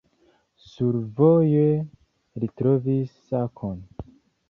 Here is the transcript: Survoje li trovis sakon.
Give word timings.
Survoje 0.69 1.67
li 2.41 2.53
trovis 2.59 3.17
sakon. 3.31 3.83